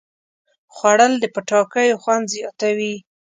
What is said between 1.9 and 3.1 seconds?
خوند زیاتوي